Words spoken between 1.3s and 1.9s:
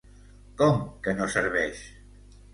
serveix?